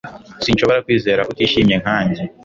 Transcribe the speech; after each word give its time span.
Sinshobora 0.43 0.83
kwizera 0.85 1.23
ko 1.25 1.29
utishimye 1.33 1.75
nkanjye 1.81 2.21